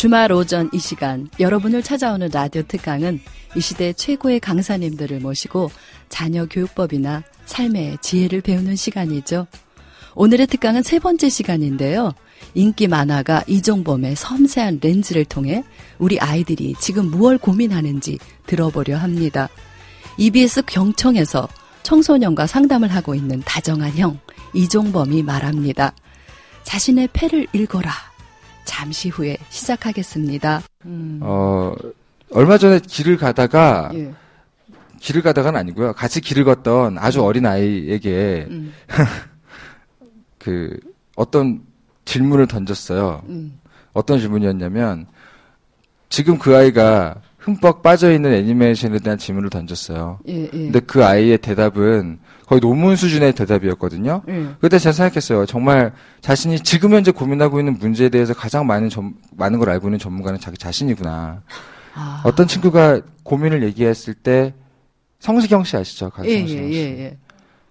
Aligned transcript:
주말 0.00 0.32
오전 0.32 0.70
이 0.72 0.78
시간 0.78 1.28
여러분을 1.38 1.82
찾아오는 1.82 2.30
라디오 2.32 2.62
특강은 2.62 3.20
이 3.54 3.60
시대 3.60 3.92
최고의 3.92 4.40
강사님들을 4.40 5.20
모시고 5.20 5.70
자녀 6.08 6.46
교육법이나 6.46 7.22
삶의 7.44 7.98
지혜를 8.00 8.40
배우는 8.40 8.76
시간이죠. 8.76 9.46
오늘의 10.14 10.46
특강은 10.46 10.82
세 10.84 11.00
번째 11.00 11.28
시간인데요. 11.28 12.14
인기 12.54 12.88
만화가 12.88 13.44
이종범의 13.46 14.16
섬세한 14.16 14.80
렌즈를 14.82 15.26
통해 15.26 15.64
우리 15.98 16.18
아이들이 16.18 16.74
지금 16.80 17.10
무얼 17.10 17.36
고민하는지 17.36 18.18
들어보려 18.46 18.96
합니다. 18.96 19.50
EBS 20.16 20.62
경청에서 20.62 21.46
청소년과 21.82 22.46
상담을 22.46 22.88
하고 22.88 23.14
있는 23.14 23.42
다정한 23.44 23.90
형 23.98 24.18
이종범이 24.54 25.24
말합니다. 25.24 25.92
자신의 26.64 27.10
패를 27.12 27.48
읽어라. 27.52 28.09
잠시 28.64 29.08
후에 29.08 29.36
시작하겠습니다. 29.48 30.62
음, 30.86 31.20
어, 31.22 31.74
얼마 32.32 32.58
전에 32.58 32.80
길을 32.80 33.16
가다가, 33.16 33.90
예, 33.94 34.12
길을 35.00 35.22
가다가는 35.22 35.58
아니고요. 35.58 35.92
같이 35.94 36.20
길을 36.20 36.44
걷던 36.44 36.98
아주 36.98 37.22
어린 37.22 37.46
아이에게 37.46 38.46
음, 38.50 38.72
그 40.38 40.78
어떤 41.16 41.62
질문을 42.04 42.46
던졌어요. 42.46 43.22
음, 43.28 43.58
어떤 43.92 44.18
질문이었냐면, 44.18 45.06
지금 46.08 46.38
그 46.38 46.56
아이가 46.56 47.16
흠뻑 47.38 47.82
빠져 47.82 48.12
있는 48.12 48.32
애니메이션에 48.32 48.98
대한 48.98 49.18
질문을 49.18 49.50
던졌어요. 49.50 50.20
예, 50.28 50.44
예. 50.44 50.48
근데 50.50 50.80
그 50.80 51.04
아이의 51.04 51.38
대답은 51.38 52.18
거의 52.50 52.60
논문 52.60 52.96
수준의 52.96 53.34
대답이었거든요. 53.34 54.22
예. 54.26 54.48
그때 54.60 54.76
제가 54.80 54.92
생각했어요. 54.92 55.46
정말 55.46 55.92
자신이 56.20 56.58
지금 56.58 56.92
현재 56.92 57.12
고민하고 57.12 57.60
있는 57.60 57.78
문제에 57.78 58.08
대해서 58.08 58.34
가장 58.34 58.66
많은 58.66 58.88
전- 58.88 59.14
많은 59.36 59.60
걸 59.60 59.70
알고 59.70 59.86
있는 59.86 60.00
전문가는 60.00 60.40
자기 60.40 60.58
자신이구나. 60.58 61.42
아, 61.94 62.22
어떤 62.24 62.48
친구가 62.48 63.02
고민을 63.22 63.62
얘기했을 63.62 64.14
때 64.14 64.52
성시경 65.20 65.62
씨 65.62 65.76
아시죠? 65.76 66.10
가수 66.10 66.28
예, 66.28 66.40
성시경 66.40 66.64
예, 66.64 66.72
씨. 66.72 66.78
예, 66.80 66.82
예. 67.04 67.18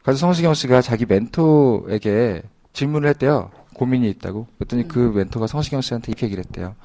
가수 0.01 0.17
성시경 0.19 0.53
씨가 0.53 0.81
자기 0.81 1.05
멘토에게 1.05 2.43
질문을 2.71 3.09
했대요. 3.09 3.51
고민이 3.73 4.09
있다고. 4.11 4.47
그랬더니 4.59 4.87
그 4.87 5.11
멘토가 5.13 5.47
성시경 5.47 5.81
씨한테 5.81 6.13
이렇게 6.13 6.25
얘기를 6.27 6.41
했대요. 6.45 6.75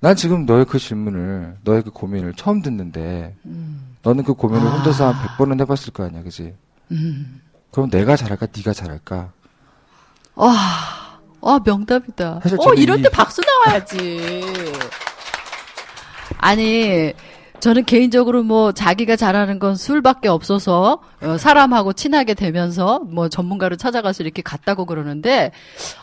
난 0.00 0.16
지금 0.16 0.46
너의 0.46 0.64
그 0.64 0.78
질문을, 0.78 1.56
너의 1.62 1.82
그 1.82 1.90
고민을 1.90 2.32
처음 2.36 2.62
듣는데, 2.62 3.34
음, 3.44 3.96
너는 4.02 4.24
그 4.24 4.32
고민을 4.32 4.66
아. 4.66 4.70
혼자서 4.76 5.12
한 5.12 5.14
100번은 5.36 5.60
해봤을 5.60 5.92
거 5.92 6.04
아니야, 6.04 6.22
그지? 6.22 6.54
음. 6.92 7.40
그럼 7.70 7.90
내가 7.90 8.16
잘할까, 8.16 8.46
네가 8.56 8.72
잘할까? 8.72 9.32
와, 10.34 10.54
와 11.40 11.60
명답이다. 11.64 12.40
어, 12.58 12.74
이럴 12.74 12.98
이- 13.00 13.02
때 13.02 13.08
박수 13.10 13.40
나와야지. 13.42 14.42
아니, 16.38 17.12
저는 17.60 17.84
개인적으로 17.86 18.44
뭐 18.44 18.70
자기가 18.70 19.16
잘하는 19.16 19.58
건 19.58 19.74
술밖에 19.74 20.28
없어서 20.28 21.02
어, 21.20 21.36
사람하고 21.36 21.92
친하게 21.92 22.34
되면서 22.34 23.00
뭐 23.00 23.28
전문가를 23.28 23.76
찾아가서 23.76 24.22
이렇게 24.22 24.42
갔다고 24.42 24.86
그러는데 24.86 25.50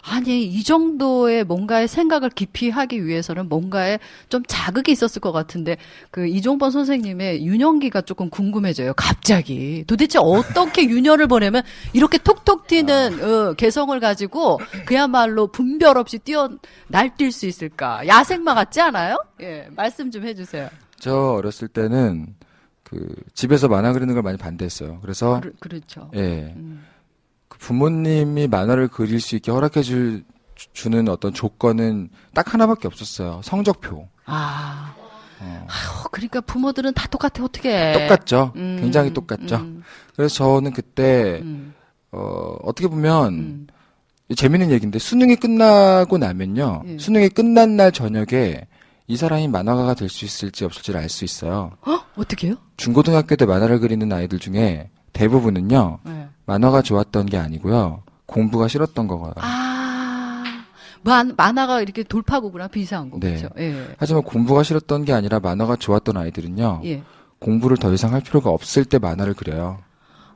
아니 0.01 0.43
이 0.43 0.63
정도의 0.63 1.45
뭔가의 1.45 1.87
생각을 1.87 2.29
깊이 2.29 2.69
하기 2.69 3.05
위해서는 3.05 3.47
뭔가에 3.47 3.99
좀 4.27 4.43
자극이 4.45 4.91
있었을 4.91 5.21
것 5.21 5.31
같은데 5.31 5.77
그 6.11 6.27
이종범 6.27 6.71
선생님의 6.71 7.45
유년기가 7.45 8.01
조금 8.01 8.29
궁금해져요. 8.29 8.93
갑자기 8.95 9.85
도대체 9.87 10.19
어떻게 10.21 10.83
유년을 10.89 11.27
보내면 11.27 11.63
이렇게 11.93 12.17
톡톡 12.17 12.67
튀는 12.67 13.23
어, 13.23 13.53
개성을 13.53 13.97
가지고 14.01 14.59
그야말로 14.85 15.47
분별 15.47 15.97
없이 15.97 16.19
뛰어 16.19 16.49
날뛸 16.91 17.31
수 17.31 17.45
있을까? 17.45 18.05
야생마 18.05 18.53
같지 18.53 18.81
않아요? 18.81 19.23
예, 19.41 19.67
말씀 19.71 20.11
좀 20.11 20.25
해주세요. 20.25 20.69
저 20.99 21.33
어렸을 21.33 21.67
때는 21.67 22.35
그 22.83 23.13
집에서 23.33 23.67
만화 23.67 23.93
그리는 23.93 24.13
걸 24.13 24.23
많이 24.23 24.37
반대했어요. 24.37 24.99
그래서 25.01 25.41
그, 25.41 25.53
그렇죠. 25.59 26.09
예. 26.15 26.53
음. 26.55 26.85
그 27.47 27.57
부모님이 27.57 28.47
만화를 28.47 28.87
그릴 28.87 29.19
수 29.19 29.35
있게 29.35 29.51
허락해 29.51 29.81
줄, 29.81 30.23
주는 30.73 31.07
어떤 31.09 31.33
조건은 31.33 32.09
딱 32.33 32.53
하나밖에 32.53 32.87
없었어요. 32.87 33.41
성적표. 33.43 34.07
아, 34.25 34.95
어, 35.39 35.67
아유, 35.67 36.07
그러니까 36.11 36.41
부모들은 36.41 36.93
다 36.93 37.07
똑같아 37.07 37.43
어떻게? 37.43 37.93
똑같죠. 37.93 38.53
음, 38.55 38.77
굉장히 38.79 39.13
똑같죠. 39.13 39.57
음, 39.57 39.83
그래서 40.15 40.35
저는 40.35 40.73
그때, 40.73 41.39
음, 41.43 41.73
어, 42.11 42.57
어떻게 42.63 42.87
보면, 42.87 43.33
음. 43.33 43.67
재밌는 44.35 44.71
얘기인데, 44.71 44.97
수능이 44.97 45.35
끝나고 45.35 46.17
나면요. 46.17 46.83
예. 46.87 46.97
수능이 46.97 47.29
끝난 47.29 47.75
날 47.75 47.91
저녁에 47.91 48.67
이 49.07 49.17
사람이 49.17 49.47
만화가가 49.49 49.93
될 49.93 50.09
수 50.09 50.25
있을지 50.25 50.65
없을지를 50.65 50.99
알 50.99 51.09
수 51.09 51.25
있어요. 51.25 51.71
어? 51.85 51.99
어떻게요? 52.15 52.55
중고등학교 52.77 53.35
때 53.35 53.45
만화를 53.45 53.79
그리는 53.79 54.11
아이들 54.11 54.39
중에 54.39 54.89
대부분은요, 55.13 55.99
네. 56.03 56.27
만화가 56.45 56.81
좋았던 56.81 57.27
게 57.27 57.37
아니고요, 57.37 58.03
공부가 58.25 58.67
싫었던 58.67 59.07
거예요. 59.07 59.33
아, 59.37 60.43
만, 61.03 61.33
만화가 61.37 61.81
이렇게 61.81 62.03
돌파구구나 62.03 62.67
비슷한 62.67 63.09
거 63.11 63.19
네. 63.19 63.37
그렇죠. 63.37 63.49
예. 63.59 63.95
하지만 63.97 64.23
공부가 64.23 64.63
싫었던 64.63 65.05
게 65.05 65.13
아니라 65.13 65.39
만화가 65.39 65.75
좋았던 65.77 66.17
아이들은요, 66.17 66.81
예. 66.85 67.03
공부를 67.39 67.77
더 67.77 67.93
이상 67.93 68.13
할 68.13 68.21
필요가 68.21 68.49
없을 68.49 68.85
때 68.85 68.97
만화를 68.97 69.35
그려요. 69.35 69.79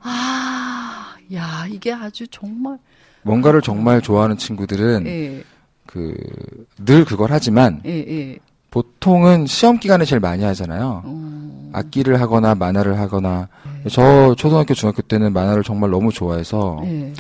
아, 0.02 1.16
야, 1.34 1.66
이게 1.70 1.92
아주 1.92 2.28
정말 2.28 2.78
뭔가를 3.24 3.62
정말 3.62 4.02
좋아하는 4.02 4.38
친구들은 4.38 5.08
예, 5.08 5.44
그늘 5.86 7.04
그걸 7.06 7.32
하지만 7.32 7.82
예, 7.86 7.90
예. 8.08 8.38
보통은 8.72 9.46
시험 9.48 9.80
기간에 9.80 10.06
제일 10.06 10.20
많이 10.20 10.44
하잖아요. 10.44 11.02
음, 11.06 11.70
악기를 11.74 12.22
하거나 12.22 12.56
만화를 12.56 13.00
하거나 13.00 13.48
저 13.90 14.36
초등학교 14.36 14.74
중학교 14.74 15.02
때는 15.02 15.34
만화를 15.34 15.64
정말 15.64 15.90
너무 15.90 16.12
좋아해서 16.12 16.82
예. 16.86 17.14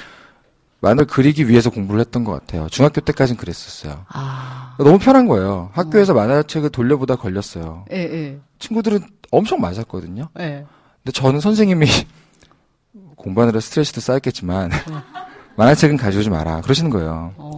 만화를 0.81 1.07
그리기 1.07 1.49
위해서 1.49 1.69
공부를 1.69 1.99
했던 1.99 2.23
것 2.23 2.31
같아요. 2.33 2.67
중학교 2.69 3.01
때까지는 3.01 3.37
그랬었어요. 3.37 4.05
아, 4.09 4.75
너무 4.77 4.97
편한 4.97 5.27
거예요. 5.27 5.69
학교에서 5.73 6.13
만화책을 6.13 6.69
돌려보다 6.69 7.15
걸렸어요. 7.15 7.85
예, 7.91 7.97
예, 7.97 8.39
친구들은 8.59 9.01
엄청 9.31 9.59
맞았거든요. 9.59 10.29
예. 10.39 10.65
근데 11.03 11.11
저는 11.13 11.39
선생님이 11.39 11.85
공부하느라 13.15 13.59
스트레스도 13.59 14.01
쌓였겠지만 14.01 14.71
만화책은 15.57 15.97
가져오지 15.97 16.29
마라 16.29 16.61
그러시는 16.61 16.89
거예요. 16.89 17.33
어. 17.37 17.57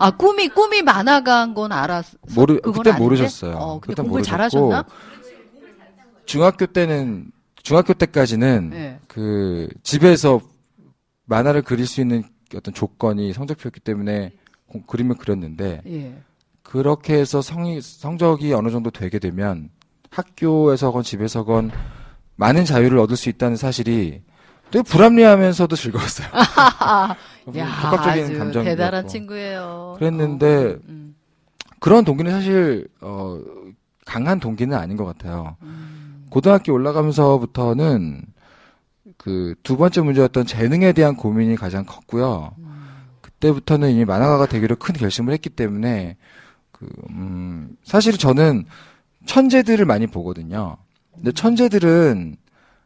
아, 0.00 0.10
꿈이, 0.10 0.48
꿈이 0.48 0.80
만화가인 0.82 1.52
건 1.52 1.72
알았어. 1.72 2.16
모르 2.34 2.58
그때? 2.60 2.90
모르셨어요. 2.92 3.54
어, 3.56 3.80
근데 3.80 4.00
모르셨고 4.00 4.22
잘하셨나? 4.22 4.84
중학교 6.24 6.64
때는 6.66 7.30
중학교 7.62 7.92
때까지는 7.92 8.70
네. 8.70 8.98
그 9.08 9.68
집에서 9.82 10.40
만화를 11.26 11.60
그릴 11.62 11.86
수 11.86 12.00
있는 12.00 12.22
어떤 12.54 12.72
조건이 12.72 13.32
성적표였기 13.34 13.80
때문에 13.80 14.32
공- 14.66 14.82
그림을 14.86 15.16
그렸는데 15.16 15.82
예. 15.86 16.14
그렇게 16.62 17.14
해서 17.14 17.42
성이 17.42 17.80
성적이 17.82 18.54
어느 18.54 18.70
정도 18.70 18.90
되게 18.90 19.18
되면 19.18 19.68
학교에서건 20.10 21.02
집에서건 21.02 21.70
많은 22.36 22.64
자유를 22.64 22.98
얻을 22.98 23.16
수 23.16 23.28
있다는 23.28 23.56
사실이 23.56 24.22
되게 24.70 24.82
불합리하면서도 24.82 25.76
즐거웠어요. 25.76 26.28
야, 27.56 27.66
복합적인 27.82 28.24
아주 28.24 28.38
감정이 28.38 28.64
대단한. 28.64 29.08
친구예요. 29.08 29.94
그랬는데 29.98 30.46
어, 30.74 30.78
음, 30.88 31.14
그런 31.80 32.04
동기는 32.04 32.30
사실 32.30 32.86
어 33.00 33.40
강한 34.06 34.38
동기는 34.40 34.76
아닌 34.76 34.96
것 34.96 35.04
같아요. 35.04 35.56
음. 35.62 36.26
고등학교 36.30 36.72
올라가면서부터는 36.72 38.22
그 39.16 39.54
두 39.62 39.76
번째 39.76 40.00
문제였던 40.02 40.46
재능에 40.46 40.92
대한 40.92 41.16
고민이 41.16 41.56
가장 41.56 41.84
컸고요. 41.84 42.52
그때부터는 43.20 43.90
이미 43.90 44.04
만화가가 44.04 44.46
되기로 44.46 44.76
큰 44.76 44.94
결심을 44.94 45.32
했기 45.32 45.48
때문에 45.50 46.16
그 46.72 46.86
음, 47.10 47.76
사실 47.84 48.16
저는 48.16 48.64
천재들을 49.26 49.84
많이 49.84 50.06
보거든요. 50.06 50.76
근데 51.14 51.32
천재들은 51.32 52.36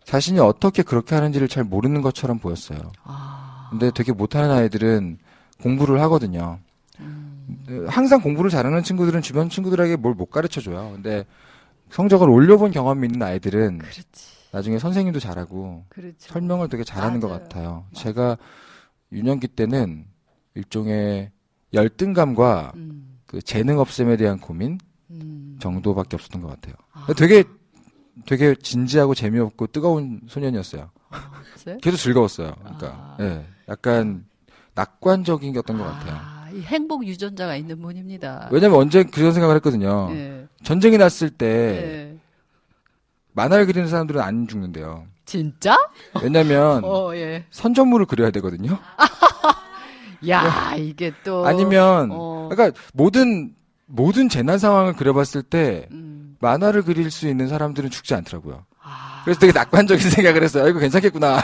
자신이 0.05 0.39
어떻게 0.39 0.83
그렇게 0.83 1.15
하는지를 1.15 1.49
잘 1.49 1.65
모르는 1.65 2.03
것처럼 2.03 2.39
보였어요. 2.39 2.79
아, 3.05 3.69
근데 3.71 3.91
되게 3.91 4.13
못하는 4.13 4.51
아이들은 4.51 5.19
공부를 5.63 6.01
하거든요. 6.03 6.59
음. 7.01 7.65
네, 7.67 7.87
항상 7.89 8.21
공부를 8.21 8.51
잘하는 8.51 8.83
친구들은 8.83 9.23
주변 9.23 9.49
친구들에게 9.49 9.97
뭘 9.97 10.15
못 10.15 10.27
가르쳐 10.31 10.61
줘요. 10.61 10.91
근데 10.95 11.25
성적을 11.91 12.29
올려본 12.29 12.71
경험이 12.71 13.07
있는 13.09 13.23
아이들은 13.23 13.79
그렇지. 13.79 14.03
나중에 14.53 14.79
선생님도 14.79 15.19
잘하고 15.21 15.85
그렇죠. 15.89 16.15
설명을 16.19 16.69
되게 16.69 16.85
잘하는 16.85 17.21
것 17.21 17.29
맞아요. 17.29 17.43
같아요. 17.43 17.85
제가 17.95 18.37
유년기 19.13 19.49
때는 19.49 20.05
일종의 20.55 21.31
열등감과 21.73 22.73
음, 22.77 23.19
그 23.27 23.43
재능 23.43 23.79
없음에 23.81 24.17
대한 24.17 24.39
고민 24.39 24.79
음. 25.11 25.57
정도밖에 25.61 26.15
없었던 26.17 26.41
것 26.41 26.49
같아요. 26.49 26.75
아, 26.93 27.07
되게 27.17 27.43
되게 28.27 28.55
진지하고 28.55 29.15
재미없고 29.15 29.69
뜨거운 29.69 30.21
소년이었어요. 30.29 30.91
글쎄? 31.53 31.79
계속 31.83 31.97
즐거웠어요. 31.97 32.55
그러니까 32.61 32.87
아. 32.89 33.17
예, 33.21 33.45
약간 33.69 34.25
낙관적이었던 34.75 35.79
것 35.79 35.85
같아요. 35.85 36.15
아, 36.17 36.49
이 36.53 36.61
행복 36.61 37.07
유전자가 37.07 37.57
있는 37.57 37.81
분입니다. 37.81 38.49
왜냐면 38.51 38.79
언제 38.79 39.05
그런 39.05 39.33
생각을 39.33 39.57
했거든요. 39.57 40.09
예. 40.13 40.47
전쟁이 40.63 40.99
났을 40.99 41.31
때 41.31 41.47
예. 41.47 42.19
만화를 43.33 43.67
그리는 43.67 43.89
사람들은 43.89 44.21
안 44.21 44.47
죽는데요. 44.49 45.07
진짜? 45.25 45.77
왜냐면 46.23 46.83
어, 46.85 47.15
예. 47.15 47.45
선전물을 47.51 48.07
그려야 48.07 48.31
되거든요. 48.33 48.79
야, 50.29 50.75
이게 50.77 51.13
또 51.23 51.47
아니면 51.47 52.09
어. 52.13 52.49
그러니까 52.51 52.79
모든 52.95 53.55
모든 53.87 54.29
재난 54.29 54.59
상황을 54.59 54.95
그려봤을 54.95 55.43
때 55.43 55.87
음. 55.93 56.14
만화를 56.45 56.83
그릴 56.83 57.11
수 57.11 57.27
있는 57.29 57.49
사람들은 57.49 57.91
죽지 57.91 58.15
않더라고요. 58.15 58.65
아, 58.87 59.23
그래서 59.25 59.41
되게 59.41 59.53
낙관적인 59.53 60.11
생각을 60.11 60.43
했어요. 60.43 60.65
아, 60.65 60.69
이거 60.69 60.79
괜찮겠구나. 60.79 61.41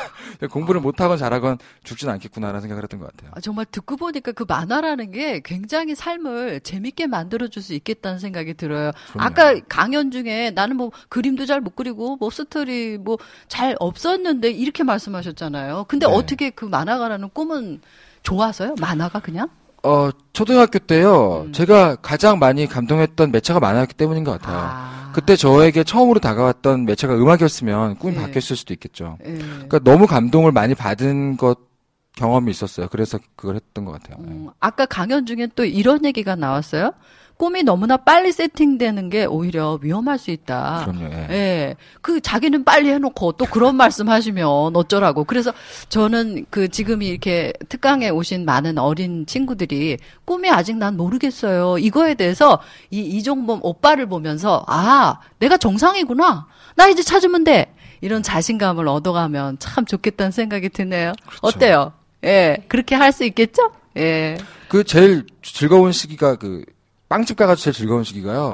공부를 0.51 0.81
못하건 0.83 1.17
잘하건 1.17 1.59
죽진 1.85 2.09
않겠구나라는 2.11 2.61
생각을 2.61 2.83
했던 2.83 3.01
것 3.01 3.11
같아요. 3.11 3.31
아, 3.35 3.41
정말 3.41 3.65
듣고 3.71 3.97
보니까 3.97 4.33
그 4.33 4.45
만화라는 4.47 5.11
게 5.13 5.41
굉장히 5.43 5.95
삶을 5.95 6.61
재밌게 6.61 7.07
만들어줄 7.07 7.63
수 7.63 7.73
있겠다는 7.75 8.19
생각이 8.19 8.55
들어요. 8.55 8.93
그럼요. 9.13 9.27
아까 9.27 9.59
강연 9.69 10.11
중에 10.11 10.51
나는 10.55 10.77
뭐 10.77 10.93
그림도 11.09 11.47
잘 11.47 11.61
못 11.63 11.75
그리고 11.77 12.17
뭐 12.17 12.29
스토리 12.31 12.99
뭐 12.99 13.17
잘 13.49 13.75
없었는데 13.81 14.51
이렇게 14.51 14.83
말씀하셨잖아요. 14.85 15.87
근데 15.89 16.07
네. 16.07 16.13
어떻게 16.13 16.51
그 16.51 16.65
만화가라는 16.67 17.31
꿈은 17.31 17.81
좋아서요? 18.23 18.75
만화가 18.81 19.21
그냥? 19.21 19.49
어, 19.83 20.11
초등학교 20.33 20.79
때요. 20.79 21.45
음. 21.47 21.53
제가 21.53 21.97
가장 21.97 22.39
많이 22.39 22.67
감동했던 22.67 23.33
매체가 23.33 23.61
만화였기 23.61 23.95
때문인 23.95 24.25
것 24.25 24.33
같아요. 24.33 24.59
아. 24.59 25.11
그때 25.13 25.37
저에게 25.37 25.83
처음으로 25.83 26.21
다가왔던 26.21 26.85
매체가 26.85 27.15
음악이었으면 27.15 27.97
꿈이 27.97 28.15
네. 28.15 28.23
바뀌었을 28.23 28.57
수도 28.57 28.73
있겠죠. 28.75 29.19
예. 29.27 29.35
그러니까 29.35 29.81
너무 29.81 30.07
감동을 30.07 30.53
많이 30.53 30.75
받은 30.75 31.37
것 31.37 31.70
경험이 32.17 32.51
있었어요. 32.51 32.89
그래서 32.89 33.19
그걸 33.37 33.57
했던 33.57 33.85
것 33.85 33.93
같아요. 33.93 34.17
네. 34.21 34.33
음, 34.33 34.51
아까 34.61 34.87
강연 34.87 35.27
중에 35.27 35.49
또 35.55 35.65
이런 35.65 36.05
얘기가 36.05 36.37
나왔어요. 36.37 36.93
꿈이 37.41 37.63
너무나 37.63 37.97
빨리 37.97 38.33
세팅되는 38.33 39.09
게 39.09 39.25
오히려 39.25 39.79
위험할 39.81 40.19
수 40.19 40.31
있다. 40.31 40.83
그럼요. 40.85 41.05
예. 41.11 41.27
예. 41.31 41.77
그 42.03 42.21
자기는 42.21 42.65
빨리 42.65 42.91
해놓고 42.91 43.33
또 43.33 43.47
그런 43.47 43.77
말씀 43.81 44.11
하시면 44.11 44.77
어쩌라고. 44.77 45.25
그래서 45.25 45.51
저는 45.89 46.45
그 46.51 46.69
지금 46.69 47.01
이렇게 47.01 47.55
특강에 47.71 48.11
오신 48.11 48.45
많은 48.45 48.77
어린 48.77 49.25
친구들이 49.25 49.97
꿈이 50.27 50.51
아직 50.51 50.77
난 50.77 50.99
모르겠어요. 50.99 51.79
이거에 51.79 52.13
대해서 52.13 52.61
이 52.91 53.01
이종범 53.01 53.61
오빠를 53.63 54.05
보면서 54.05 54.63
아, 54.69 55.21
내가 55.39 55.57
정상이구나. 55.57 56.47
나 56.77 56.89
이제 56.89 57.03
찾으면 57.03 57.45
돼. 57.45 57.73
이런 58.03 58.23
자신감을 58.23 58.87
얻어가면 58.87 59.59
참 59.61 59.87
좋겠다는 59.87 60.31
생각이 60.31 60.69
드네요. 60.69 61.13
어때요? 61.41 61.93
예. 62.25 62.65
그렇게 62.69 62.95
할 62.95 63.13
수 63.13 63.25
있겠죠? 63.25 63.73
예. 63.97 64.37
그 64.69 64.85
제일 64.85 65.27
즐거운 65.43 65.93
시기가 65.93 66.37
그 66.37 66.65
빵집 67.09 67.37
가가지고 67.37 67.65
제일 67.65 67.75
즐거운 67.75 68.05
시기가요. 68.05 68.53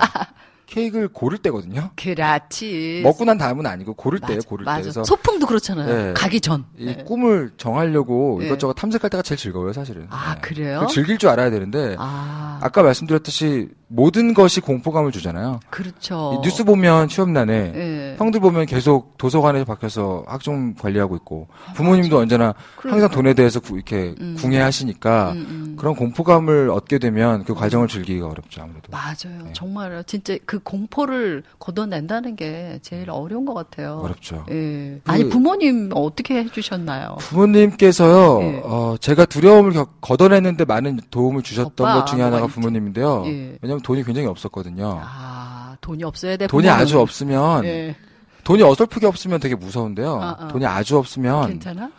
케이크를 0.67 1.09
고를 1.09 1.39
때거든요. 1.39 1.91
그렇지. 1.97 3.01
먹고 3.05 3.25
난 3.25 3.39
다음은 3.39 3.67
아니고 3.67 3.95
고를 3.95 4.19
때예요. 4.21 4.39
맞아, 4.39 4.49
고를 4.49 4.65
맞아. 4.65 4.77
때. 4.79 4.83
그래서 4.83 5.05
소풍도 5.05 5.47
그렇잖아요. 5.47 5.87
네. 6.09 6.13
가기 6.15 6.41
전. 6.41 6.65
이 6.79 6.89
예. 6.89 6.95
꿈을 7.05 7.53
정하려고 7.57 8.39
네. 8.41 8.47
이것저것 8.47 8.75
탐색할 8.75 9.09
때가 9.11 9.23
제일 9.23 9.39
즐거워요, 9.39 9.73
사실은. 9.73 10.07
아, 10.11 10.35
네. 10.35 10.41
그래요? 10.41 10.87
즐길 10.91 11.19
줄 11.19 11.29
알아야 11.29 11.51
되는데 11.51 11.95
아, 11.99 12.59
아까 12.63 12.83
말씀드렸듯이 12.83 13.69
모든 13.89 14.35
것이 14.35 14.61
공포감을 14.61 15.13
주잖아요. 15.13 15.61
그렇죠. 15.71 16.33
이 16.41 16.45
뉴스 16.45 16.65
보면 16.65 17.07
취업난에 17.09 17.73
예. 17.77 18.17
형들 18.19 18.41
보면 18.41 18.67
계속 18.67 19.17
도서관에서 19.19 19.65
박혀서 19.65 20.25
학종 20.27 20.75
관리하고 20.75 21.15
있고 21.17 21.47
부모님도 21.77 22.19
언제나 22.19 22.55
항상 22.79 23.09
돈에 23.11 23.35
대해서 23.35 23.61
구- 23.61 23.77
이렇게 23.77 23.97
그러니까. 24.15 24.25
음. 24.25 24.37
궁예하시니까 24.41 25.31
음, 25.33 25.47
음. 25.49 25.77
그런 25.79 25.95
공포감을 25.95 26.71
얻게 26.71 26.99
되면 26.99 27.45
그 27.45 27.55
과정을 27.55 27.87
즐기기가 27.87 28.27
어렵죠 28.27 28.63
아무래도. 28.63 28.89
맞아요. 28.91 29.45
네. 29.45 29.53
정말 29.53 30.03
진짜 30.05 30.37
그 30.45 30.56
공포를 30.59 31.43
걷어낸다는 31.59 32.37
게 32.37 32.79
제일 32.83 33.11
어려운 33.11 33.45
것 33.45 33.55
같아요. 33.55 34.01
어렵죠. 34.05 34.45
예. 34.51 35.01
그- 35.05 35.11
아니 35.11 35.29
부모님 35.29 35.91
어떻게 35.95 36.37
해주셨나요? 36.45 37.17
부모님께서요, 37.21 38.41
예. 38.43 38.61
어, 38.65 38.97
제가 39.01 39.25
두려움을 39.27 39.73
겪- 39.73 40.01
걷어내는데 40.01 40.65
많은 40.65 41.01
도움을 41.11 41.43
주셨던 41.43 41.95
것 41.95 42.07
중에 42.07 42.23
하나가? 42.23 42.47
부모님인데요. 42.47 43.25
예. 43.27 43.59
왜냐하면 43.63 43.81
돈이 43.83 44.05
굉장히 44.05 44.29
없었거든요. 44.29 45.01
아 45.03 45.77
돈이 45.81 46.05
없어야 46.05 46.37
돼. 46.37 46.47
돈이 46.47 46.65
부모는. 46.65 46.83
아주 46.83 47.01
없으면 47.01 47.65
예. 47.65 47.97
돈이 48.45 48.63
어설프게 48.63 49.07
없으면 49.07 49.41
되게 49.41 49.55
무서운데요. 49.57 50.21
아, 50.23 50.37
아. 50.39 50.49
돈이 50.49 50.65
아주 50.67 50.97
없으면 50.99 51.49
괜찮아? 51.49 51.91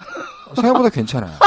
생각보다 0.55 0.89
괜찮아요. 0.89 1.33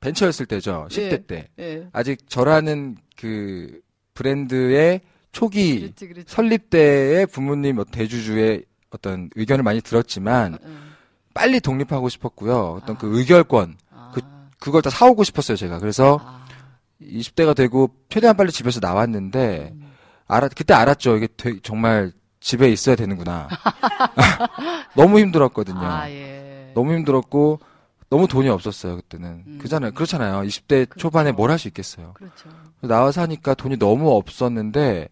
벤처였을 0.00 0.46
때죠. 0.46 0.86
10대 0.90 1.12
예. 1.12 1.26
때. 1.26 1.48
예. 1.58 1.88
아직 1.92 2.28
저라는 2.28 2.96
그 3.18 3.80
브랜드의 4.16 5.02
초기 5.30 5.80
그렇지 5.80 6.08
그렇지. 6.08 6.24
설립 6.34 6.70
때의 6.70 7.26
부모님 7.26 7.78
어, 7.78 7.84
대주주의 7.84 8.64
어떤 8.90 9.30
의견을 9.36 9.62
많이 9.62 9.80
들었지만 9.80 10.58
음. 10.64 10.92
빨리 11.34 11.60
독립하고 11.60 12.08
싶었고요. 12.08 12.78
어떤 12.82 12.96
아. 12.96 12.98
그 12.98 13.18
의결권 13.18 13.76
아. 13.92 14.10
그- 14.14 14.22
그걸 14.58 14.80
다 14.82 14.88
사오고 14.90 15.22
싶었어요, 15.22 15.56
제가. 15.56 15.78
그래서 15.78 16.18
아. 16.24 16.44
20대가 17.02 17.54
되고 17.54 17.90
최대한 18.08 18.36
빨리 18.36 18.50
집에서 18.50 18.80
나왔는데 18.80 19.72
음. 19.74 19.92
알아 20.26 20.48
그때 20.48 20.72
알았죠. 20.74 21.16
이게 21.18 21.28
되게 21.36 21.60
정말 21.62 22.10
집에 22.40 22.68
있어야 22.70 22.96
되는구나. 22.96 23.48
너무 24.96 25.18
힘들었거든요. 25.20 25.78
아 25.80 26.10
예. 26.10 26.72
너무 26.74 26.94
힘들었고 26.94 27.60
너무 28.08 28.28
돈이 28.28 28.48
없었어요, 28.48 28.96
그때는. 28.96 29.42
음. 29.46 29.58
그잖아요. 29.60 29.92
그렇잖아요. 29.92 30.42
20대 30.42 30.96
초반에 30.98 31.32
뭘 31.32 31.50
할 31.50 31.58
수 31.58 31.68
있겠어요. 31.68 32.12
그렇죠. 32.14 32.48
나와서 32.80 33.22
하니까 33.22 33.54
돈이 33.54 33.78
너무 33.78 34.10
없었는데 34.14 35.08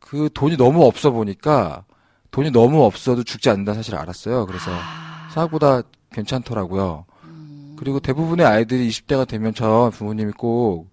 그 0.00 0.28
돈이 0.34 0.56
너무 0.56 0.84
없어 0.86 1.10
보니까 1.12 1.84
돈이 2.32 2.50
너무 2.50 2.82
없어도 2.84 3.22
죽지 3.22 3.50
않는다 3.50 3.74
사실 3.74 3.94
알았어요. 3.94 4.46
그래서 4.46 4.70
아. 4.72 5.28
생각보다 5.32 5.82
괜찮더라고요. 6.12 7.04
음. 7.24 7.76
그리고 7.78 8.00
대부분의 8.00 8.44
아이들이 8.46 8.88
20대가 8.88 9.26
되면 9.28 9.54
저 9.54 9.90
부모님이 9.94 10.32
꼭 10.32 10.90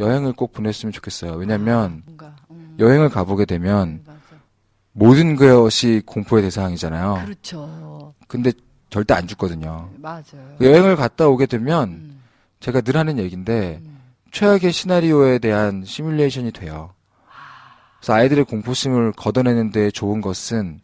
여행을 0.00 0.32
꼭 0.32 0.52
보냈으면 0.52 0.92
좋겠어요. 0.92 1.32
왜냐면 1.34 2.02
뭔가 2.06 2.34
음. 2.50 2.76
여행을 2.80 3.08
가보게 3.08 3.44
되면 3.44 4.02
음. 4.08 4.16
모든 4.92 5.36
것이 5.36 6.02
공포의 6.06 6.42
대상이잖아요. 6.44 7.22
그렇죠. 7.24 8.14
근데 8.28 8.50
절대 8.90 9.14
안 9.14 9.26
죽거든요. 9.26 9.90
맞아요. 9.96 10.56
여행을 10.60 10.96
갔다 10.96 11.28
오게 11.28 11.46
되면 11.46 11.88
음. 11.88 12.22
제가 12.60 12.80
늘 12.80 12.96
하는 12.96 13.18
얘기인데 13.18 13.80
음. 13.84 13.98
최악의 14.32 14.72
시나리오에 14.72 15.38
대한 15.38 15.84
시뮬레이션이 15.84 16.52
돼요. 16.52 16.92
그래서 17.98 18.12
아이들의 18.14 18.44
공포심을 18.44 19.12
걷어내는 19.12 19.70
데 19.72 19.90
좋은 19.90 20.20
것은 20.20 20.80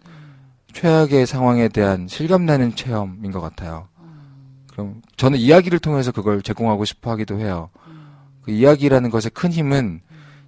최악의 0.73 1.27
상황에 1.27 1.69
대한 1.69 2.09
실감나는 2.09 2.75
체험인 2.75 3.31
것 3.31 3.41
같아요. 3.41 3.89
그럼 4.73 5.03
저는 5.17 5.39
이야기를 5.39 5.79
통해서 5.79 6.13
그걸 6.13 6.43
제공하고 6.43 6.85
싶어 6.85 7.11
하기도 7.11 7.39
해요. 7.39 7.69
그 8.43 8.51
이야기라는 8.51 9.11
것의 9.11 9.31
큰 9.35 9.53
힘은 9.53 10.01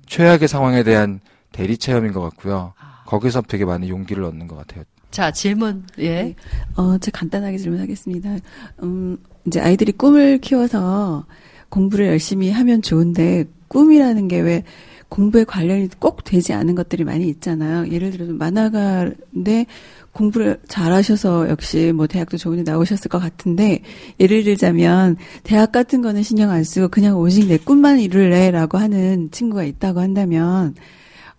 최악의 0.06 0.48
상황에 0.48 0.82
대한 0.82 1.20
대리 1.52 1.76
체험인 1.76 2.12
것 2.12 2.22
같고요. 2.22 2.72
거기서 3.06 3.42
되게 3.42 3.64
많은 3.64 3.88
용기를 3.88 4.24
얻는 4.24 4.48
것 4.48 4.56
같아요. 4.56 4.84
자 5.14 5.30
질문 5.30 5.84
예. 5.98 6.22
네. 6.22 6.34
어, 6.74 6.98
제가 6.98 7.20
간단하게 7.20 7.56
질문하겠습니다. 7.56 8.36
음, 8.82 9.16
이제 9.46 9.60
아이들이 9.60 9.92
꿈을 9.92 10.38
키워서 10.38 11.24
공부를 11.68 12.08
열심히 12.08 12.50
하면 12.50 12.82
좋은데 12.82 13.44
꿈이라는 13.68 14.26
게 14.26 14.40
왜 14.40 14.64
공부에 15.08 15.44
관련이 15.44 15.88
꼭 16.00 16.24
되지 16.24 16.52
않은 16.52 16.74
것들이 16.74 17.04
많이 17.04 17.28
있잖아요. 17.28 17.88
예를 17.92 18.10
들어서 18.10 18.32
만화가인데 18.32 19.66
공부를 20.10 20.58
잘하셔서 20.66 21.48
역시 21.48 21.92
뭐 21.94 22.08
대학도 22.08 22.36
좋은 22.36 22.64
데 22.64 22.68
나오셨을 22.68 23.08
것 23.08 23.20
같은데 23.20 23.82
예를 24.18 24.42
들자면 24.42 25.16
대학 25.44 25.70
같은 25.70 26.02
거는 26.02 26.24
신경 26.24 26.50
안 26.50 26.64
쓰고 26.64 26.88
그냥 26.88 27.18
오직 27.18 27.46
내 27.46 27.56
꿈만 27.56 28.00
이룰래라고 28.00 28.78
하는 28.78 29.30
친구가 29.30 29.62
있다고 29.62 30.00
한다면 30.00 30.74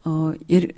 어 0.05 0.32
예를 0.50 0.70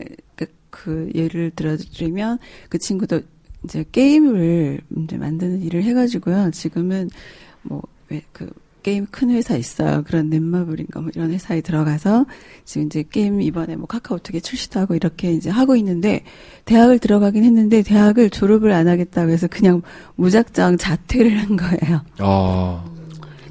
그, 0.84 1.10
그 1.12 1.12
예를 1.16 1.52
들어드리면 1.56 2.40
그 2.70 2.78
친구도 2.78 3.22
이제 3.64 3.84
게임을 3.92 4.82
이제 5.04 5.18
만드는 5.18 5.62
일을 5.64 5.84
해가지고요. 5.84 6.52
지금은 6.52 7.10
뭐 7.64 7.82
왜 8.10 8.22
그 8.32 8.50
게임 8.84 9.06
큰 9.12 9.32
회사 9.32 9.58
있어요. 9.58 10.02
그런 10.06 10.30
넷마블인가 10.30 11.02
뭐 11.02 11.12
이런 11.14 11.32
회사에 11.32 11.60
들어가서 11.60 12.26
지금 12.64 12.88
이제 12.88 13.04
게임 13.10 13.42
이번에 13.42 13.76
뭐 13.76 13.86
카카오톡에 13.86 14.40
출시도 14.40 14.80
하고 14.80 14.96
이렇게 14.96 15.34
이제 15.34 15.50
하고 15.50 15.76
있는데 15.76 16.24
대학을 16.64 17.00
들어가긴 17.00 17.44
했는데 17.44 17.82
대학을 17.82 18.30
졸업을 18.30 18.72
안 18.72 18.88
하겠다고 18.88 19.30
해서 19.30 19.48
그냥 19.48 19.82
무작정 20.16 20.78
자퇴를 20.78 21.38
한 21.38 21.58
거예요. 21.58 22.02
어, 22.22 22.90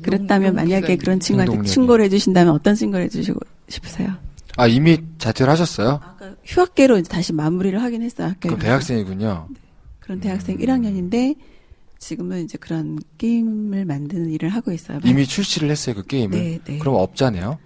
그렇다면 0.01 0.55
만약에 0.55 0.97
그런 0.97 1.21
친구한테. 1.21 1.65
충고를 1.65 2.07
해주신다면 2.07 2.55
어떤 2.55 2.75
친구를 2.75 3.05
해주시고 3.05 3.39
싶으세요? 3.69 4.15
아 4.57 4.67
이미 4.67 4.99
자퇴를 5.19 5.51
하셨어요? 5.53 6.01
아까 6.03 6.33
휴학계로 6.45 6.99
이제 6.99 7.09
다시 7.09 7.33
마무리를 7.33 7.81
하긴 7.83 8.03
했어요. 8.03 8.29
학교 8.29 8.49
그럼 8.49 8.59
대학생이군요. 8.59 9.49
그런 10.01 10.21
대학생 10.21 10.57
1학년인데 10.59 11.37
지금은 11.99 12.45
이제 12.45 12.57
그런 12.59 12.99
게임을 13.19 13.85
만드는 13.85 14.31
일을 14.31 14.49
하고 14.51 14.73
있어요. 14.73 15.01
이미 15.05 15.27
출시를 15.27 15.71
했어요 15.71 15.95
그 15.97 16.05
게임을. 16.07 16.39
네, 16.39 16.61
네. 16.65 16.79
그럼 16.79 16.95
업자네요. 16.97 17.59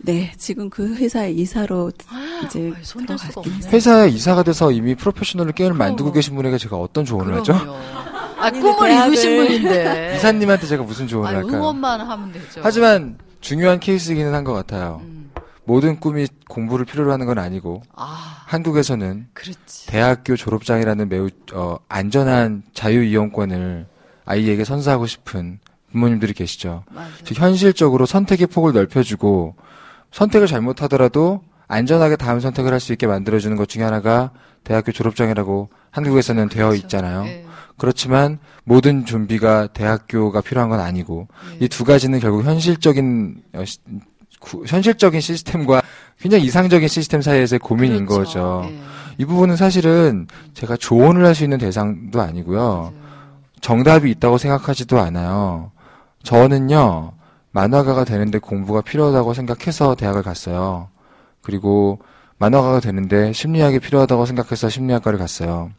네, 0.00 0.32
지금 0.38 0.70
그 0.70 0.94
회사의 0.94 1.36
이사로 1.36 1.90
이제 2.44 2.72
아이, 2.76 2.84
손댈 2.84 3.18
수가 3.18 3.30
들어갔긴. 3.30 3.52
했어요. 3.54 3.72
회사에 3.72 4.08
이사가 4.10 4.42
돼서 4.44 4.70
이미 4.70 4.94
프로페셔널 4.94 5.50
게임을 5.52 5.74
그럼. 5.74 5.88
만들고 5.88 6.12
계신 6.12 6.36
분에게 6.36 6.56
제가 6.56 6.76
어떤 6.76 7.04
조언을 7.04 7.34
하죠? 7.38 7.52
그럼요. 7.54 7.72
아, 7.74 8.34
아니, 8.44 8.60
꿈을 8.60 8.90
대학을- 8.90 9.06
이루신 9.08 9.36
분인데. 9.36 10.14
이사님한테 10.16 10.66
제가 10.68 10.84
무슨 10.84 11.08
조언을 11.08 11.28
아니, 11.28 11.36
할까요? 11.38 11.56
응원만 11.60 12.00
하면 12.00 12.32
되죠. 12.32 12.60
하지만 12.62 13.18
중요한 13.40 13.80
케이스이기는 13.80 14.32
한 14.32 14.44
것 14.44 14.52
같아요. 14.52 15.00
음. 15.04 15.17
모든 15.68 16.00
꿈이 16.00 16.26
공부를 16.48 16.86
필요로 16.86 17.12
하는 17.12 17.26
건 17.26 17.38
아니고 17.38 17.82
아, 17.94 18.42
한국에서는 18.46 19.26
그렇지. 19.34 19.86
대학교 19.86 20.34
졸업장이라는 20.34 21.08
매우 21.10 21.28
어, 21.52 21.76
안전한 21.90 22.62
자유 22.72 23.04
이용권을 23.04 23.86
아이에게 24.24 24.64
선사하고 24.64 25.06
싶은 25.06 25.58
부모님들이 25.92 26.32
계시죠. 26.32 26.84
맞아. 26.90 27.10
즉 27.24 27.38
현실적으로 27.38 28.06
선택의 28.06 28.46
폭을 28.46 28.72
넓혀주고 28.72 29.56
선택을 30.10 30.46
잘못하더라도 30.46 31.42
안전하게 31.68 32.16
다음 32.16 32.40
선택을 32.40 32.72
할 32.72 32.80
수 32.80 32.92
있게 32.92 33.06
만들어주는 33.06 33.54
것 33.58 33.68
중에 33.68 33.82
하나가 33.82 34.30
대학교 34.64 34.90
졸업장이라고 34.90 35.68
한국에서는 35.90 36.48
되어 36.48 36.68
그렇죠. 36.70 36.82
있잖아요. 36.86 37.24
예. 37.26 37.44
그렇지만 37.76 38.38
모든 38.64 39.04
좀비가 39.04 39.68
대학교가 39.68 40.40
필요한 40.40 40.68
건 40.70 40.80
아니고 40.80 41.28
예. 41.60 41.64
이두 41.66 41.84
가지는 41.84 42.20
결국 42.20 42.44
현실적인 42.44 43.42
어, 43.54 43.64
시- 43.66 43.78
구- 44.40 44.64
현실적인 44.66 45.20
시스템과 45.20 45.82
굉장히 46.20 46.44
이상적인 46.44 46.88
시스템 46.88 47.22
사이에서의 47.22 47.58
고민인 47.60 48.06
그렇죠. 48.06 48.40
거죠. 48.64 48.70
예. 48.70 48.78
이 49.18 49.24
부분은 49.24 49.56
사실은 49.56 50.26
제가 50.54 50.76
조언을 50.76 51.24
할 51.26 51.34
수 51.34 51.44
있는 51.44 51.58
대상도 51.58 52.20
아니고요. 52.20 52.58
맞아요. 52.60 52.92
정답이 53.60 54.10
있다고 54.12 54.38
생각하지도 54.38 54.98
않아요. 55.00 55.70
저는요, 56.22 57.12
만화가가 57.52 58.04
되는데 58.04 58.38
공부가 58.38 58.80
필요하다고 58.80 59.34
생각해서 59.34 59.94
대학을 59.94 60.22
갔어요. 60.22 60.88
그리고 61.42 61.98
만화가가 62.38 62.80
되는데 62.80 63.32
심리학이 63.32 63.78
필요하다고 63.80 64.26
생각해서 64.26 64.68
심리학과를 64.68 65.18
갔어요. 65.18 65.70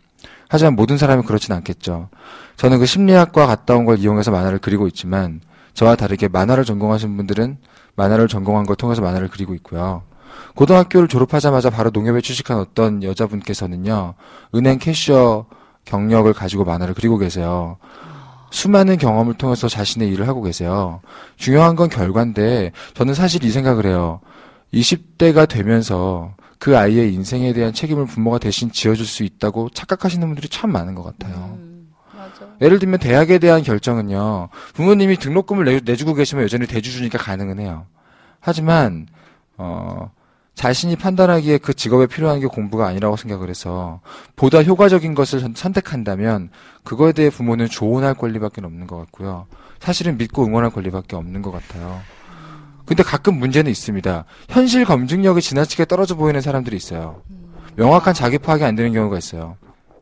하지만 0.49 0.75
모든 0.75 0.97
사람이 0.97 1.23
그렇진 1.23 1.53
않겠죠. 1.53 2.09
저는 2.57 2.79
그 2.79 2.85
심리학과 2.85 3.45
갔다 3.45 3.75
온 3.75 3.85
걸 3.85 3.99
이용해서 3.99 4.31
만화를 4.31 4.59
그리고 4.59 4.87
있지만, 4.87 5.39
저와 5.73 5.95
다르게 5.95 6.27
만화를 6.27 6.65
전공하신 6.65 7.17
분들은 7.17 7.57
만화를 7.95 8.27
전공한 8.27 8.65
걸 8.65 8.75
통해서 8.75 9.01
만화를 9.01 9.29
그리고 9.29 9.53
있고요. 9.55 10.03
고등학교를 10.55 11.07
졸업하자마자 11.07 11.69
바로 11.69 11.89
농협에 11.89 12.21
취직한 12.21 12.57
어떤 12.59 13.03
여자분께서는요, 13.03 14.15
은행 14.55 14.79
캐셔 14.79 15.45
경력을 15.85 16.31
가지고 16.33 16.65
만화를 16.65 16.93
그리고 16.93 17.17
계세요. 17.17 17.77
수많은 18.51 18.97
경험을 18.97 19.35
통해서 19.35 19.67
자신의 19.67 20.09
일을 20.09 20.27
하고 20.27 20.41
계세요. 20.41 21.01
중요한 21.35 21.75
건 21.75 21.89
결과인데, 21.89 22.71
저는 22.93 23.13
사실 23.13 23.43
이 23.43 23.51
생각을 23.51 23.85
해요. 23.85 24.21
20대가 24.73 25.47
되면서 25.47 26.35
그 26.57 26.77
아이의 26.77 27.13
인생에 27.13 27.53
대한 27.53 27.73
책임을 27.73 28.05
부모가 28.05 28.38
대신 28.38 28.71
지어줄 28.71 29.05
수 29.05 29.23
있다고 29.23 29.69
착각하시는 29.69 30.27
분들이 30.27 30.49
참 30.49 30.71
많은 30.71 30.93
것 30.93 31.03
같아요. 31.03 31.57
음, 31.57 31.68
맞아. 32.39 32.51
예를 32.62 32.79
들면 32.79 33.00
대학에 33.00 33.38
대한 33.39 33.63
결정은요. 33.63 34.50
부모님이 34.74 35.17
등록금을 35.17 35.65
내, 35.65 35.79
내주고 35.84 36.13
계시면 36.13 36.43
여전히 36.43 36.67
대주주니까 36.67 37.17
가능은 37.17 37.60
해요. 37.60 37.86
하지만 38.39 39.08
어 39.58 40.12
자신이 40.55 40.96
판단하기에 40.98 41.60
그 41.60 41.74
직업에 41.74 42.05
필요한 42.08 42.39
게 42.41 42.48
공부가 42.48 42.88
아니라고 42.88 43.15
생각을 43.15 43.50
해서 43.50 44.01
보다 44.36 44.62
효과적인 44.62 45.15
것을 45.15 45.39
선- 45.39 45.53
선택한다면 45.55 46.50
그거에 46.84 47.13
대해 47.13 47.29
부모는 47.29 47.67
조언할 47.67 48.13
권리밖에 48.15 48.62
없는 48.63 48.86
것 48.88 48.98
같고요. 48.98 49.48
사실은 49.79 50.17
믿고 50.17 50.46
응원할 50.46 50.69
권리밖에 50.72 51.15
없는 51.15 51.41
것 51.41 51.51
같아요. 51.51 52.01
근데 52.86 53.03
가끔 53.03 53.36
문제는 53.39 53.72
있습니다. 53.72 54.25
현실 54.50 54.84
검증력이 54.84 55.41
지나치게 55.41 55.86
떨어져 55.86 56.15
보이는 56.15 56.41
사람들이 56.41 56.75
있어요. 56.75 57.22
명확한 57.75 58.13
자기 58.13 58.38
파악이 58.38 58.63
안 58.65 58.75
되는 58.75 58.91
경우가 58.91 59.17
있어요. 59.17 59.55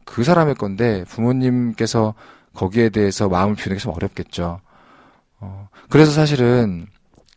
그 0.08 0.24
사람의 0.24 0.56
건데 0.56 1.04
부모님께서 1.10 2.14
거기에 2.56 2.90
대해서 2.90 3.28
마음을 3.30 3.56
비우는 3.56 3.78
게 3.78 3.84
좀 3.84 3.94
어렵겠죠. 3.94 4.62
어, 5.40 5.70
그래서 5.90 6.12
사실은 6.12 6.88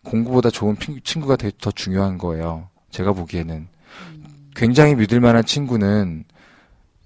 공부보다 0.05 0.49
좋은 0.51 0.77
핑- 0.77 1.01
친구가 1.05 1.37
되- 1.37 1.51
더 1.61 1.71
중요한 1.73 2.17
거예요. 2.17 2.69
제가 2.91 3.13
보기에는 3.13 3.67
굉장히 4.55 4.95
믿을 4.95 5.21
만한 5.21 5.45
친구는 5.45 6.25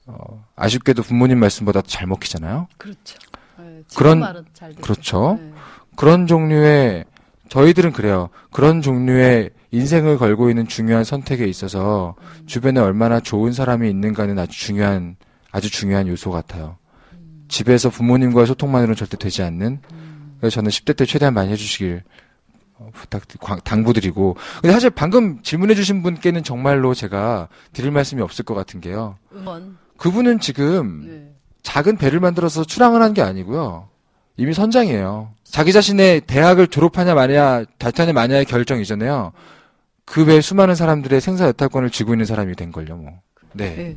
어, 0.06 0.44
아쉽게도 0.54 1.02
부모님 1.02 1.38
말씀보다 1.40 1.80
잘 1.82 2.06
먹히잖아요. 2.06 2.68
그렇죠. 2.76 3.18
예, 3.60 3.82
지금 3.88 4.02
그런-. 4.02 4.20
그렇죠. 4.82 5.38
예. 5.40 5.52
그런 5.96 6.26
종류의 6.26 7.04
저희들은 7.48 7.92
그래요. 7.92 8.28
그런 8.52 8.82
종류의 8.82 9.50
인생을 9.70 10.18
걸고 10.18 10.50
있는 10.50 10.68
중요한 10.68 11.04
선택에 11.04 11.46
있어서 11.46 12.14
주변에 12.46 12.80
얼마나 12.80 13.18
좋은 13.20 13.52
사람이 13.52 13.88
있는가는 13.90 14.38
아주 14.38 14.58
중요한 14.58 15.16
아주 15.54 15.70
중요한 15.70 16.08
요소 16.08 16.32
같아요. 16.32 16.76
집에서 17.46 17.88
부모님과의 17.88 18.48
소통만으로는 18.48 18.96
절대 18.96 19.16
되지 19.16 19.42
않는. 19.44 19.80
그래서 20.40 20.54
저는 20.56 20.70
10대 20.70 20.96
때 20.96 21.06
최대한 21.06 21.32
많이 21.32 21.50
해주시길 21.52 22.02
어, 22.78 22.90
부탁 22.92 23.22
광- 23.38 23.60
당부드리고. 23.62 24.36
근데 24.60 24.72
사실 24.72 24.90
방금 24.90 25.40
질문해주신 25.42 26.02
분께는 26.02 26.42
정말로 26.42 26.92
제가 26.92 27.48
드릴 27.72 27.92
말씀이 27.92 28.20
없을 28.20 28.44
것 28.44 28.54
같은 28.54 28.80
게요. 28.80 29.16
응원. 29.32 29.78
그분은 29.96 30.40
지금 30.40 31.06
네. 31.06 31.34
작은 31.62 31.98
배를 31.98 32.18
만들어서 32.18 32.64
출항을 32.64 33.00
한 33.00 33.14
게 33.14 33.22
아니고요. 33.22 33.88
이미 34.36 34.52
선장이에요. 34.52 35.30
자기 35.44 35.72
자신의 35.72 36.22
대학을 36.22 36.66
졸업하냐 36.66 37.14
마냐, 37.14 37.64
달타냐 37.78 38.12
마냐의 38.12 38.44
결정 38.44 38.80
이전에요. 38.80 39.30
그 40.04 40.22
외 40.24 40.40
수많은 40.40 40.74
사람들의 40.74 41.20
생사 41.20 41.46
여탈권을 41.46 41.90
쥐고 41.90 42.12
있는 42.14 42.26
사람이 42.26 42.56
된 42.56 42.72
걸요, 42.72 42.96
뭐. 42.96 43.12
네. 43.52 43.76
네. 43.76 43.94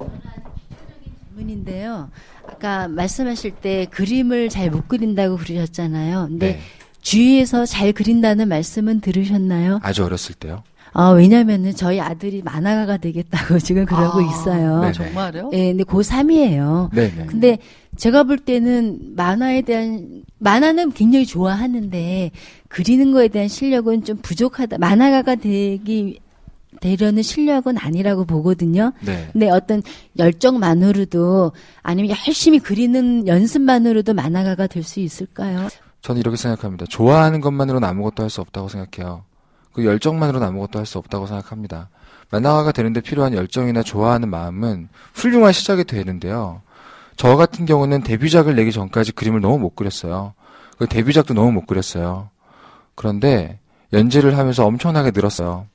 질문인데요. 1.38 2.10
아까 2.48 2.88
말씀하실 2.88 3.52
때 3.62 3.86
그림을 3.92 4.50
잘 4.50 4.68
못 4.72 4.88
그린다고 4.88 5.38
그러셨잖아요. 5.38 6.28
근데 6.30 6.54
네. 6.54 6.60
주위에서 7.02 7.66
잘 7.66 7.94
그린다는 7.94 8.50
말씀은 8.50 9.00
들으셨나요? 9.00 9.80
아주 9.82 10.04
어렸을 10.04 10.36
때요. 10.36 10.64
아, 10.94 11.12
왜냐면은 11.12 11.74
저희 11.76 12.00
아들이 12.02 12.42
만화가가 12.42 12.98
되겠다고 12.98 13.60
지금 13.60 13.86
그러고 13.86 14.20
아, 14.20 14.24
있어요. 14.24 14.82
네. 14.82 14.92
정말요? 14.92 15.52
예, 15.54 15.68
근데 15.74 15.84
고3이에요. 15.84 16.90
네, 16.94 17.12
네. 17.16 17.26
근데 17.28 17.58
제가 17.96 18.24
볼 18.24 18.38
때는 18.38 19.14
만화에 19.16 19.62
대한 19.62 20.24
만화는 20.40 20.92
굉장히 20.92 21.26
좋아하는데 21.26 22.32
그리는 22.68 23.12
거에 23.12 23.28
대한 23.28 23.48
실력은 23.48 24.04
좀 24.04 24.18
부족하다. 24.18 24.80
만화가가 24.80 25.36
되기 25.36 26.20
되려는 26.82 27.24
실력은 27.24 27.78
아니라고 27.78 28.26
보거든요. 28.26 28.92
네. 29.02 29.30
근데 29.32 29.50
어떤 29.50 29.82
열정만으로도 30.18 31.52
아니면 31.82 32.16
열심히 32.28 32.60
그리는 32.60 33.28
연습만으로도 33.28 34.14
만화가가 34.14 34.68
될 34.68 34.84
수 34.84 35.00
있을까요? 35.00 35.68
저는 36.02 36.20
이렇게 36.20 36.38
생각합니다. 36.38 36.86
좋아하는 36.88 37.42
것만으로는 37.42 37.88
아무것도 37.88 38.24
할 38.24 38.30
수 38.30 38.42
없다고 38.42 38.68
생각해요. 38.70 39.24
그 39.74 39.86
열정만으로는 39.86 40.48
아무것도 40.48 40.80
할 40.80 40.86
수 40.86 40.98
없다고 40.98 41.28
생각합니다. 41.28 41.90
만화가가 42.30 42.72
되는데 42.74 43.02
필요한 43.02 43.34
열정이나 43.34 43.84
좋아하는 43.84 44.30
마음은 44.30 44.90
훌륭한 45.14 45.54
시작이 45.54 45.84
되는데요. 45.86 46.62
저 47.16 47.36
같은 47.36 47.66
경우는 47.66 48.04
데뷔작을 48.04 48.56
내기 48.56 48.72
전까지 48.72 49.14
그림을 49.14 49.42
너무 49.42 49.58
못 49.60 49.76
그렸어요. 49.76 50.34
그 50.78 50.86
데뷔작도 50.88 51.34
너무 51.34 51.52
못 51.52 51.66
그렸어요. 51.66 52.30
그런데 52.96 53.60
연재를 53.94 54.38
하면서 54.38 54.66
엄청나게 54.66 55.12
늘었어요. 55.14 55.66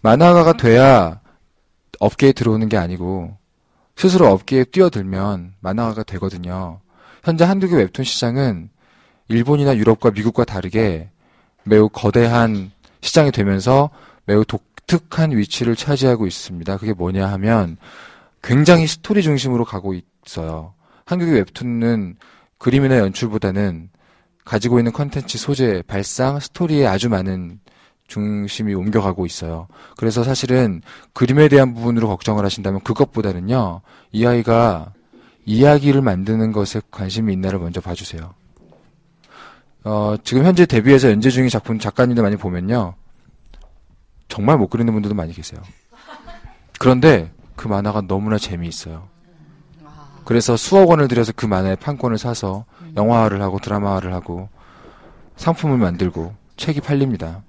만화가가 0.00 0.54
돼야 0.54 1.20
업계에 2.00 2.32
들어오는 2.32 2.68
게 2.68 2.76
아니고 2.76 3.36
스스로 3.96 4.28
업계에 4.28 4.64
뛰어들면 4.64 5.54
만화가가 5.60 6.04
되거든요. 6.04 6.80
현재 7.24 7.44
한국의 7.44 7.78
웹툰 7.78 8.04
시장은 8.04 8.70
일본이나 9.28 9.76
유럽과 9.76 10.10
미국과 10.12 10.44
다르게 10.44 11.10
매우 11.64 11.88
거대한 11.88 12.70
시장이 13.00 13.32
되면서 13.32 13.90
매우 14.24 14.44
독특한 14.44 15.36
위치를 15.36 15.76
차지하고 15.76 16.26
있습니다. 16.26 16.76
그게 16.78 16.92
뭐냐 16.92 17.26
하면 17.32 17.76
굉장히 18.42 18.86
스토리 18.86 19.22
중심으로 19.22 19.64
가고 19.64 19.94
있어요. 20.24 20.74
한국의 21.04 21.34
웹툰은 21.34 22.16
그림이나 22.58 22.98
연출보다는 22.98 23.90
가지고 24.44 24.78
있는 24.78 24.92
컨텐츠 24.92 25.36
소재, 25.36 25.82
발상, 25.86 26.40
스토리에 26.40 26.86
아주 26.86 27.08
많은 27.08 27.60
중심이 28.08 28.74
옮겨가고 28.74 29.26
있어요. 29.26 29.68
그래서 29.96 30.24
사실은 30.24 30.82
그림에 31.12 31.48
대한 31.48 31.74
부분으로 31.74 32.08
걱정을 32.08 32.44
하신다면 32.44 32.80
그것보다는요, 32.80 33.82
이 34.12 34.26
아이가 34.26 34.92
이야기를 35.44 36.02
만드는 36.02 36.52
것에 36.52 36.80
관심이 36.90 37.32
있나를 37.32 37.58
먼저 37.58 37.80
봐주세요. 37.80 38.34
어, 39.84 40.16
지금 40.24 40.44
현재 40.44 40.66
데뷔해서 40.66 41.10
연재 41.10 41.30
중인 41.30 41.48
작품 41.48 41.78
작가님들 41.78 42.22
많이 42.22 42.36
보면요, 42.36 42.94
정말 44.26 44.58
못 44.58 44.68
그리는 44.68 44.92
분들도 44.92 45.14
많이 45.14 45.32
계세요. 45.32 45.60
그런데 46.78 47.30
그 47.56 47.68
만화가 47.68 48.02
너무나 48.02 48.38
재미있어요. 48.38 49.08
그래서 50.24 50.56
수억 50.56 50.90
원을 50.90 51.08
들여서 51.08 51.32
그 51.34 51.46
만화의 51.46 51.76
판권을 51.76 52.18
사서 52.18 52.64
영화화를 52.96 53.40
하고 53.40 53.58
드라마화를 53.58 54.12
하고 54.12 54.48
상품을 55.36 55.78
만들고 55.78 56.34
책이 56.56 56.80
팔립니다. 56.82 57.42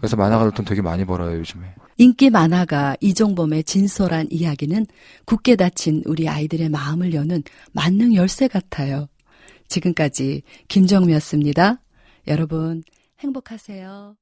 그래서 0.00 0.16
만화가들 0.16 0.52
돈 0.52 0.64
되게 0.64 0.80
많이 0.80 1.04
벌어요, 1.04 1.38
요즘에. 1.38 1.74
인기 1.98 2.30
만화가 2.30 2.96
이종범의 3.00 3.64
진솔한 3.64 4.28
이야기는 4.30 4.86
굳게 5.26 5.56
닫힌 5.56 6.02
우리 6.06 6.26
아이들의 6.26 6.70
마음을 6.70 7.12
여는 7.12 7.42
만능 7.72 8.14
열쇠 8.14 8.48
같아요. 8.48 9.08
지금까지 9.68 10.42
김정미였습니다. 10.68 11.82
여러분 12.26 12.82
행복하세요. 13.20 14.16